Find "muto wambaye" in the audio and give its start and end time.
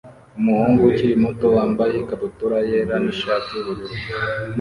1.23-1.93